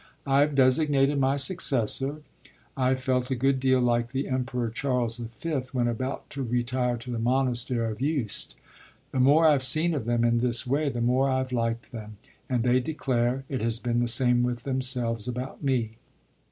[0.25, 2.23] I've designated my successor;
[2.75, 6.97] I've felt a good deal like the Emperor Charles the Fifth when about to retire
[6.97, 8.55] to the monastery of Yuste.
[9.11, 12.17] The more I've seen of them in this way the more I've liked them,
[12.49, 15.97] and they declare it has been the same with themselves about me.